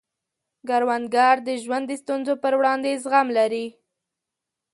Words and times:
کروندګر 0.67 1.35
د 1.47 1.49
ژوند 1.63 1.85
د 1.87 1.91
ستونزو 2.01 2.33
پر 2.43 2.53
وړاندې 2.59 2.99
زغم 3.03 3.27
لري 3.37 3.65